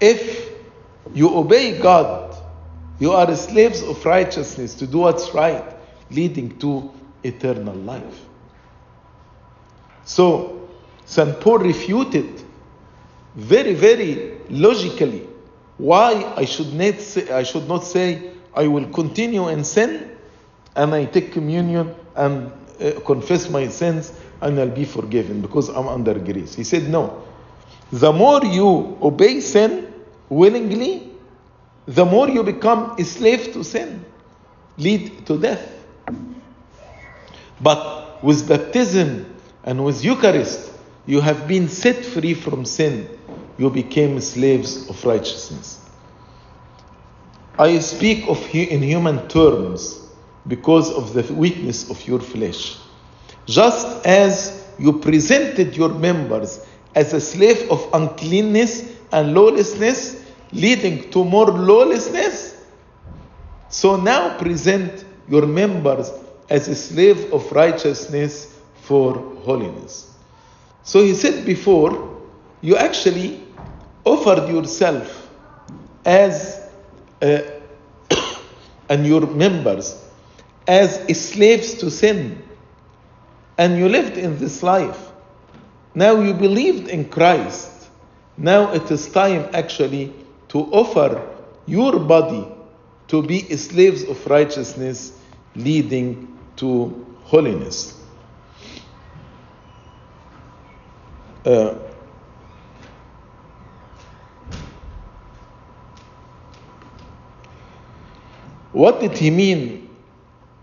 [0.00, 0.50] If
[1.12, 2.34] you obey God,
[2.98, 5.64] you are slaves of righteousness to do what's right,
[6.10, 6.90] leading to
[7.22, 8.24] eternal life.
[10.04, 10.57] So,
[11.08, 11.40] St.
[11.40, 12.28] Paul refuted
[13.34, 15.26] very, very logically
[15.78, 20.10] why I should not say, I should not say I will continue in sin
[20.76, 25.88] and I take communion and uh, confess my sins and I'll be forgiven because I'm
[25.88, 26.54] under grace.
[26.54, 27.24] He said, No.
[27.90, 29.90] The more you obey sin
[30.28, 31.10] willingly,
[31.86, 34.04] the more you become a slave to sin,
[34.76, 35.72] lead to death.
[37.62, 40.68] But with baptism and with Eucharist,
[41.08, 43.08] you have been set free from sin.
[43.56, 45.88] You became slaves of righteousness.
[47.58, 50.06] I speak of you in human terms
[50.46, 52.76] because of the weakness of your flesh.
[53.46, 61.24] Just as you presented your members as a slave of uncleanness and lawlessness, leading to
[61.24, 62.54] more lawlessness,
[63.70, 66.12] so now present your members
[66.50, 70.07] as a slave of righteousness for holiness.
[70.82, 72.18] So he said before,
[72.60, 73.42] you actually
[74.04, 75.28] offered yourself
[76.04, 76.68] as
[78.88, 80.04] and your members
[80.66, 82.42] as slaves to sin
[83.56, 85.10] and you lived in this life.
[85.94, 87.88] Now you believed in Christ.
[88.36, 90.12] Now it is time actually
[90.48, 91.26] to offer
[91.66, 92.46] your body
[93.08, 95.18] to be slaves of righteousness
[95.56, 97.97] leading to holiness.
[101.48, 101.78] Uh,
[108.70, 109.88] what did he mean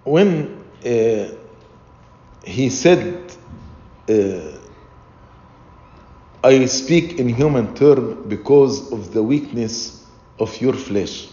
[0.04, 1.26] when uh,
[2.44, 3.36] he said,
[4.08, 4.60] uh,
[6.44, 10.06] I speak in human term because of the weakness
[10.38, 11.30] of your flesh.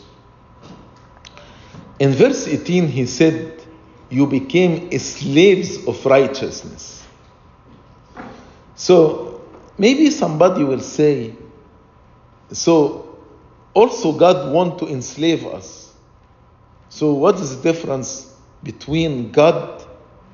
[1.99, 3.63] In verse 18, he said,
[4.09, 7.07] You became slaves of righteousness.
[8.77, 9.32] So
[9.79, 11.35] maybe somebody will say,
[12.53, 13.19] So
[13.75, 15.95] also God want to enslave us.
[16.89, 19.85] So what is the difference between God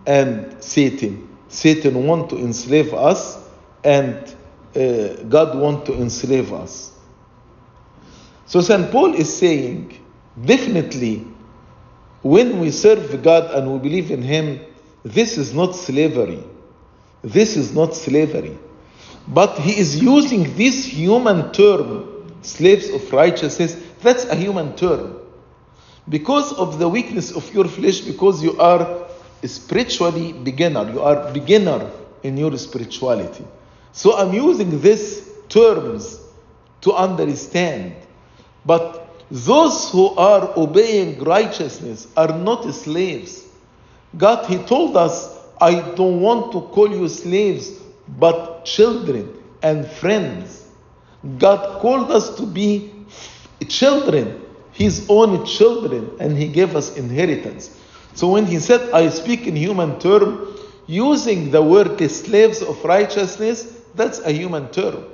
[0.07, 1.36] and Satan?
[1.49, 3.49] Satan want to enslave us
[3.84, 4.16] and
[4.74, 6.93] uh, God want to enslave us.
[8.47, 8.91] So St.
[8.91, 10.05] Paul is saying,
[10.43, 11.26] definitely,
[12.22, 14.61] when we serve God and we believe in Him,
[15.05, 16.43] this is not slavery.
[17.22, 18.59] This is not slavery.
[19.28, 25.18] But he is using this human term, slaves of righteousness, that's a human term.
[26.08, 29.06] Because of the weakness of your flesh, because you are
[29.44, 31.90] spiritually beginner, you are beginner
[32.22, 33.44] in your spirituality.
[33.92, 36.20] So I'm using these terms
[36.80, 37.94] to understand.
[38.64, 43.44] But those who are obeying righteousness are not slaves.
[44.16, 47.72] God, He told us, I don't want to call you slaves,
[48.18, 50.68] but children and friends.
[51.38, 52.92] God called us to be
[53.68, 54.40] children,
[54.72, 57.76] His own children, and He gave us inheritance.
[58.14, 60.56] So when He said, I speak in human term,
[60.86, 65.04] using the word slaves of righteousness, that's a human term.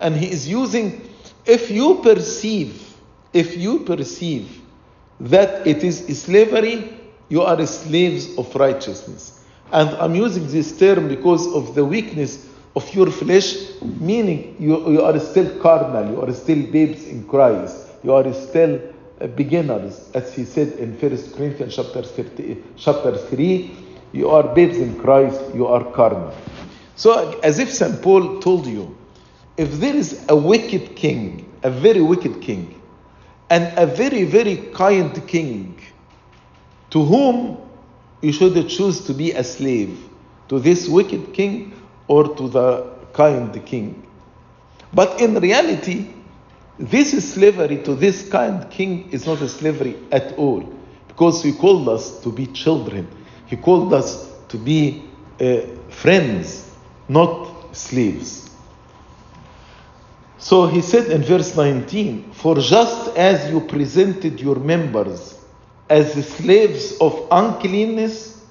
[0.00, 1.08] And He is using,
[1.46, 2.86] if you perceive
[3.36, 4.62] if you perceive
[5.20, 9.44] that it is slavery, you are slaves of righteousness.
[9.72, 15.02] And I'm using this term because of the weakness of your flesh, meaning you, you
[15.02, 18.80] are still carnal, you are still babes in Christ, you are still
[19.20, 23.70] uh, beginners, as he said in 1 Corinthians chapter, 30, chapter 3,
[24.12, 26.34] you are babes in Christ, you are carnal.
[26.96, 28.00] So, as if St.
[28.02, 28.96] Paul told you,
[29.56, 32.80] if there is a wicked king, a very wicked king,
[33.48, 35.80] and a very, very kind king
[36.90, 37.65] to whom
[38.20, 39.98] you should choose to be a slave
[40.48, 41.72] to this wicked king
[42.08, 44.06] or to the kind king.
[44.92, 46.08] But in reality,
[46.78, 50.60] this slavery to this kind king is not a slavery at all
[51.08, 53.08] because he called us to be children,
[53.46, 55.02] he called us to be
[55.40, 56.70] uh, friends,
[57.08, 58.50] not slaves.
[60.38, 65.35] So he said in verse 19, For just as you presented your members
[65.88, 68.44] as slaves of uncleanness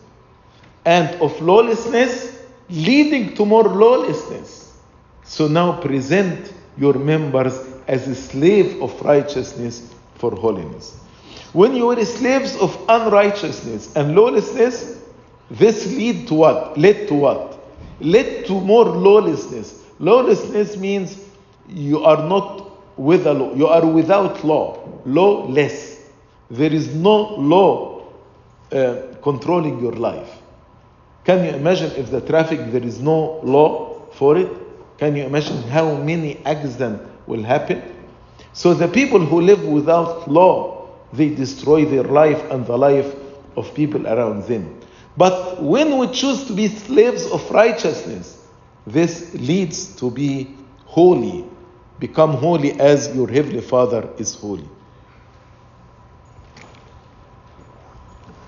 [0.86, 4.78] and of lawlessness, leading to more lawlessness,
[5.24, 7.58] so now present your members
[7.88, 11.00] as a slave of righteousness for holiness.
[11.54, 15.02] When you were slaves of unrighteousness and lawlessness,
[15.50, 16.78] this lead to what?
[16.78, 17.60] Led to what?
[18.00, 19.84] Led to more lawlessness.
[20.00, 21.18] Lawlessness means
[21.70, 23.54] you are not with a law.
[23.54, 25.95] You are without law, lawless.
[26.50, 28.04] There is no law
[28.72, 30.30] uh, controlling your life.
[31.24, 34.50] Can you imagine if the traffic there is no law for it?
[34.98, 37.82] Can you imagine how many accidents will happen?
[38.54, 43.14] So the people who live without law, they destroy their life and the life
[43.58, 44.80] of people around them.
[45.18, 48.46] But when we choose to be slaves of righteousness,
[48.86, 51.46] this leads to be holy,
[52.00, 54.68] Become holy as your heavenly Father is holy.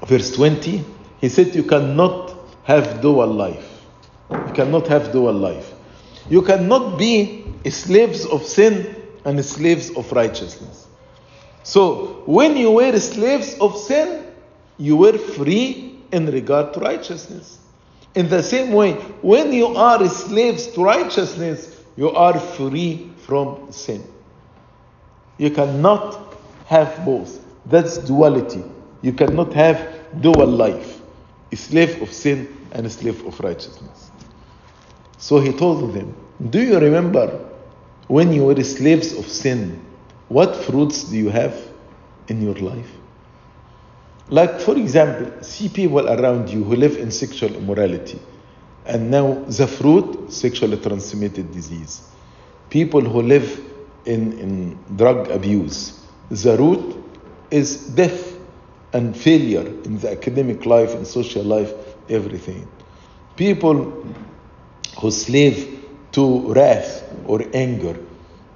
[0.08, 0.86] Verse 20,
[1.20, 2.34] he said, You cannot
[2.64, 3.84] have dual life.
[4.32, 5.74] You cannot have dual life.
[6.30, 8.96] You cannot be slaves of sin
[9.26, 10.88] and slaves of righteousness.
[11.64, 14.26] So, when you were slaves of sin,
[14.78, 17.60] you were free in regard to righteousness.
[18.16, 24.02] In the same way, when you are slaves to righteousness, you are free from sin.
[25.38, 26.34] You cannot
[26.68, 27.44] have both.
[27.66, 28.64] That's duality.
[29.02, 31.02] You cannot have dual life
[31.52, 34.12] a slave of sin and a slave of righteousness.
[35.18, 36.14] So he told them,
[36.50, 37.50] Do you remember
[38.08, 39.84] when you were slaves of sin?
[40.28, 41.58] What fruits do you have
[42.28, 42.92] in your life?
[44.30, 48.20] Like, for example, see people around you who live in sexual immorality,
[48.86, 52.08] and now the fruit, sexually transmitted disease
[52.70, 53.62] people who live
[54.06, 56.00] in, in drug abuse.
[56.30, 57.04] The root
[57.52, 58.37] is death
[58.94, 61.74] and failure in the academic life and social life,
[62.10, 62.68] everything.
[63.36, 64.06] People
[65.00, 67.98] who slave to wrath or anger,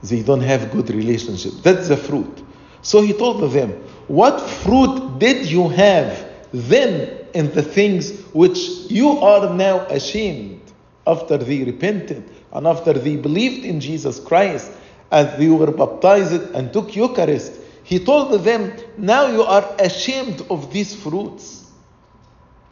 [0.03, 1.53] they don't have good relationship.
[1.61, 2.43] That's the fruit.
[2.81, 3.71] So he told them,
[4.07, 8.59] What fruit did you have then in the things which
[8.89, 10.61] you are now ashamed
[11.07, 14.71] after they repented and after they believed in Jesus Christ
[15.11, 17.53] and they were baptized and took Eucharist.
[17.91, 21.69] He told them, Now you are ashamed of these fruits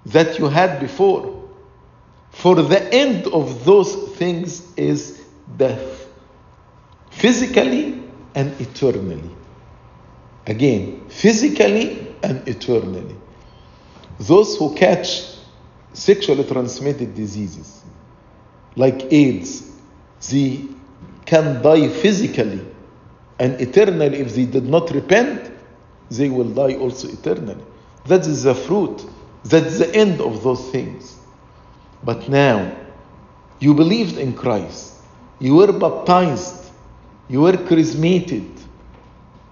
[0.05, 1.43] that you had before.
[2.32, 5.22] For the end of those things is
[5.57, 6.07] death,
[7.11, 8.01] physically
[8.34, 9.30] and eternally.
[10.47, 13.17] Again, physically and eternally.
[14.22, 15.22] Those who catch
[15.91, 17.84] sexually transmitted diseases
[18.78, 19.70] like AIDS,
[20.30, 20.65] they
[21.26, 22.68] can die physically
[23.40, 25.52] and eternally if they did not repent,
[26.12, 27.64] they will die also eternally.
[28.06, 29.06] That is the fruit.
[29.44, 31.18] That's the end of those things.
[32.04, 32.76] But now,
[33.60, 34.96] you believed in Christ.
[35.40, 36.72] You were baptized.
[37.28, 38.50] You were chrismated.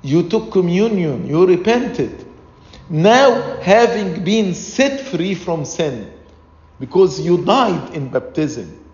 [0.02, 1.28] You took communion.
[1.28, 2.26] You repented.
[2.90, 6.12] Now, having been set free from sin,
[6.80, 8.86] because you died in baptism,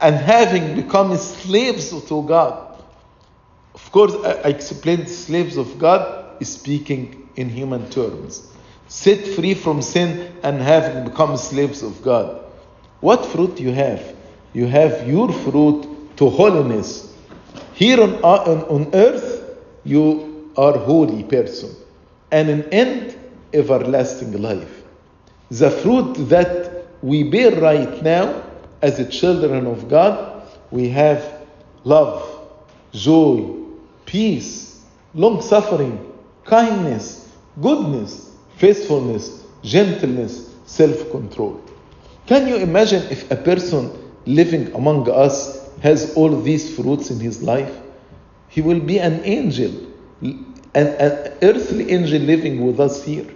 [0.00, 2.67] and having become slaves to God.
[3.84, 8.52] Of course, I explained slaves of God is speaking in human terms.
[8.88, 12.44] Set free from sin and having become slaves of God.
[13.00, 14.14] What fruit you have?
[14.52, 17.14] You have your fruit to holiness.
[17.74, 21.74] Here on, uh, on, on earth, you are holy person.
[22.30, 23.18] And in end,
[23.52, 24.82] everlasting life.
[25.50, 28.42] The fruit that we bear right now
[28.82, 31.46] as the children of God, we have
[31.84, 32.48] love,
[32.92, 33.54] joy,
[34.08, 34.82] peace,
[35.12, 36.12] long suffering,
[36.44, 37.28] kindness,
[37.60, 41.60] goodness, faithfulness, gentleness, self control.
[42.26, 43.90] Can you imagine if a person
[44.24, 47.74] living among us has all these fruits in his life?
[48.48, 49.72] He will be an angel,
[50.22, 53.26] an, an earthly angel living with us here.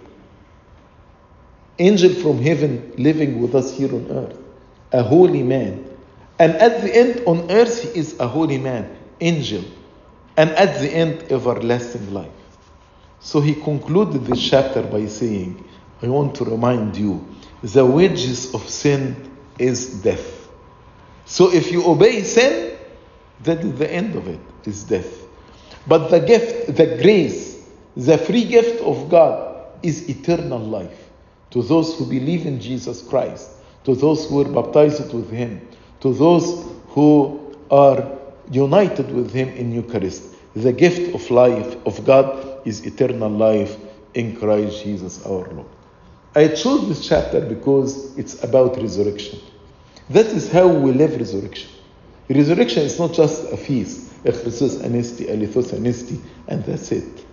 [1.77, 4.37] Angel from heaven living with us here on earth.
[4.91, 5.85] A holy man.
[6.39, 9.63] And at the end, on earth, he is a holy man, angel.
[10.37, 12.31] And at the end, everlasting life.
[13.19, 15.63] So he concluded this chapter by saying,
[16.01, 17.25] I want to remind you
[17.61, 20.49] the wages of sin is death.
[21.25, 22.77] So if you obey sin,
[23.43, 25.23] that is the end of it, is death.
[25.87, 27.65] But the gift, the grace,
[27.95, 31.09] the free gift of God is eternal life
[31.51, 33.51] to those who believe in Jesus Christ,
[33.83, 35.65] to those who are baptized with Him,
[36.01, 38.12] to those who are
[38.51, 40.23] united with Him in Eucharist.
[40.55, 43.77] The gift of life of God is eternal life
[44.13, 45.67] in Christ Jesus our Lord.
[46.35, 49.39] I chose this chapter because it's about resurrection.
[50.09, 51.69] That is how we live resurrection.
[52.29, 57.25] Resurrection is not just a feast, Christos Anesti, Alithos Anesti, and that's it.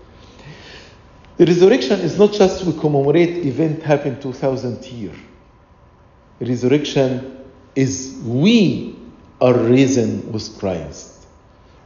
[1.36, 5.16] The resurrection is not just we commemorate event happened 2000 years.
[6.38, 7.38] Resurrection
[7.74, 8.99] is we
[9.40, 11.26] are risen with Christ.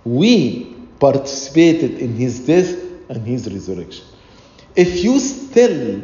[0.04, 2.74] We participated in his death
[3.08, 4.04] and his resurrection.
[4.76, 6.02] If you still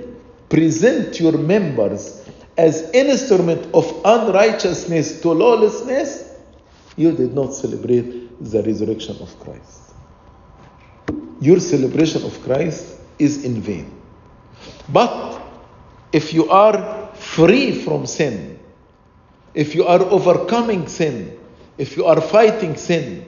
[0.48, 2.24] present your members
[2.56, 6.36] as an instrument of unrighteousness to lawlessness,
[6.96, 9.94] you did not celebrate the resurrection of Christ.
[11.40, 13.90] Your celebration of Christ is in vain.
[14.88, 15.40] But
[16.12, 18.58] if you are free from sin,
[19.54, 21.39] if you are overcoming sin,
[21.80, 23.26] if you are fighting sin,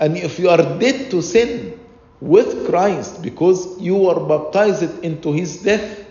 [0.00, 1.78] and if you are dead to sin
[2.20, 6.04] with Christ because you were baptized into his death,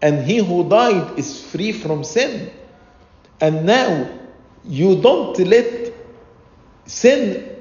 [0.00, 2.50] and he who died is free from sin,
[3.38, 4.08] and now
[4.64, 5.92] you don't let
[6.86, 7.54] sin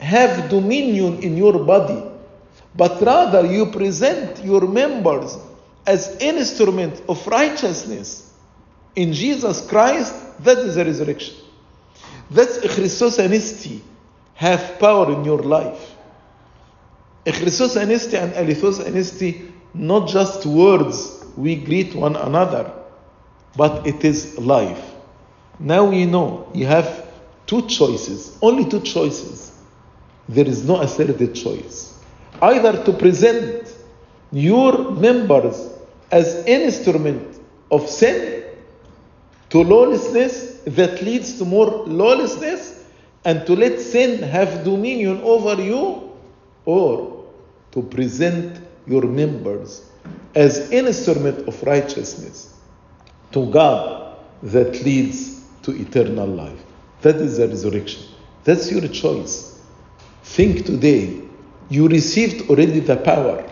[0.00, 2.02] have dominion in your body,
[2.74, 5.38] but rather you present your members
[5.86, 8.34] as instrument of righteousness
[8.96, 11.45] in Jesus Christ, that is the resurrection.
[12.30, 13.80] That's Christos Anesti
[14.34, 15.94] have power in your life.
[17.24, 22.72] Christos Anesti and Alithos Anesti, not just words we greet one another,
[23.56, 24.82] but it is life.
[25.58, 27.06] Now you know you have
[27.46, 29.52] two choices, only two choices.
[30.28, 31.98] There is no asserted choice.
[32.42, 33.72] Either to present
[34.32, 35.72] your members
[36.10, 37.38] as an instrument
[37.70, 38.44] of sin
[39.50, 42.84] to lawlessness that leads to more lawlessness
[43.24, 46.12] and to let sin have dominion over you
[46.64, 47.24] or
[47.72, 49.90] to present your members
[50.34, 52.54] as an instrument of righteousness
[53.32, 56.62] to God that leads to eternal life.
[57.02, 58.02] That is the resurrection.
[58.44, 59.60] That's your choice.
[60.22, 61.22] Think today.
[61.68, 63.48] You received already the power.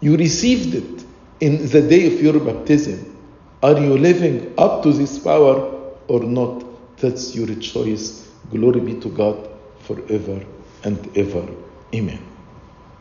[0.00, 1.04] You received it
[1.40, 3.13] in the day of your baptism.
[3.64, 5.56] Are you living up to this power
[6.08, 6.98] or not?
[6.98, 8.30] That's your choice.
[8.50, 9.48] Glory be to God
[9.80, 10.44] forever
[10.82, 11.48] and ever.
[11.94, 12.33] Amen.